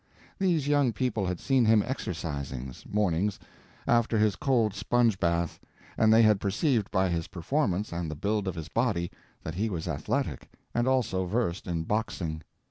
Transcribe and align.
These 0.39 0.67
young 0.67 0.93
people 0.93 1.27
had 1.27 1.39
seen 1.39 1.63
him 1.65 1.83
exercising, 1.85 2.73
mornings, 2.91 3.37
after 3.87 4.17
his 4.17 4.35
cold 4.35 4.73
sponge 4.73 5.19
bath, 5.19 5.59
and 5.95 6.11
they 6.11 6.23
had 6.23 6.41
perceived 6.41 6.89
by 6.89 7.07
his 7.09 7.27
performance 7.27 7.93
and 7.93 8.09
the 8.09 8.15
build 8.15 8.47
of 8.47 8.55
his 8.55 8.67
body, 8.67 9.11
that 9.43 9.53
he 9.53 9.69
was 9.69 9.87
athletic, 9.87 10.49
and 10.73 10.87
also 10.87 11.25
versed 11.27 11.67
in 11.67 11.83
boxing. 11.83 12.41